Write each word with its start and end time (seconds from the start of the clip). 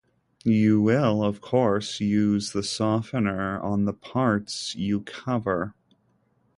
You 0.45 0.81
will 0.81 1.23
of 1.23 1.41
course 1.41 1.99
use 1.99 2.53
the 2.53 2.63
softener 2.63 3.59
on 3.59 3.85
the 3.85 3.93
parts 3.93 4.73
you 4.75 5.01
cover. 5.01 5.75